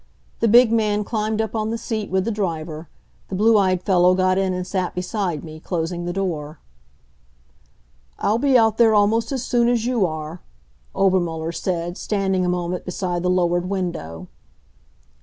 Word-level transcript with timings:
The 0.39 0.47
big 0.47 0.71
man 0.71 1.03
climbed 1.03 1.43
up 1.43 1.55
on 1.55 1.69
the 1.69 1.77
seat 1.77 2.09
with 2.09 2.25
the 2.25 2.31
driver. 2.31 2.89
The 3.27 3.35
blue 3.35 3.55
eyed 3.55 3.83
fellow 3.83 4.15
got 4.15 4.39
in 4.39 4.51
and 4.51 4.65
sat 4.65 4.95
beside 4.95 5.43
me, 5.43 5.59
closing 5.59 6.05
the 6.05 6.11
door. 6.11 6.57
"I'll 8.17 8.39
be 8.39 8.57
out 8.57 8.79
there 8.79 8.95
almost 8.95 9.31
as 9.31 9.43
soon 9.43 9.69
as 9.69 9.85
you 9.85 10.07
are," 10.07 10.41
Obermuller 10.95 11.51
said, 11.51 11.99
standing 11.99 12.43
a 12.43 12.49
moment 12.49 12.83
beside 12.83 13.21
the 13.21 13.29
lowered 13.29 13.69
window. 13.69 14.27